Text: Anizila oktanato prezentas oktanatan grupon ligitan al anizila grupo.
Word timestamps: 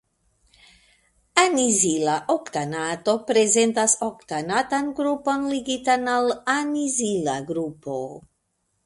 Anizila 1.41 2.15
oktanato 2.35 3.15
prezentas 3.27 3.95
oktanatan 4.07 4.89
grupon 5.01 5.45
ligitan 5.53 6.11
al 6.15 6.33
anizila 6.55 7.37
grupo. 7.53 8.01